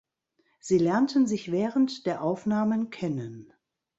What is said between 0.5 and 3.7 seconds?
Sie lernten sich während der Aufnahmen kennen.